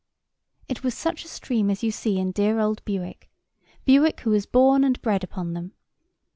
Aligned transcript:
It 0.67 0.81
was 0.83 0.95
such 0.95 1.23
a 1.23 1.27
stream 1.27 1.69
as 1.69 1.83
you 1.83 1.91
see 1.91 2.17
in 2.17 2.31
dear 2.31 2.57
old 2.59 2.83
Bewick; 2.85 3.29
Bewick, 3.85 4.21
who 4.21 4.31
was 4.31 4.47
born 4.47 4.83
and 4.83 4.99
bred 5.03 5.23
upon 5.23 5.53
them. 5.53 5.73